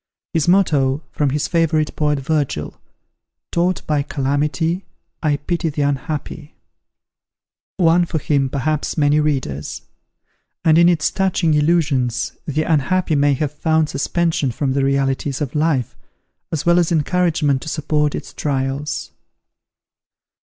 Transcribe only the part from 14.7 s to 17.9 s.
the realities of life, as well as encouragement to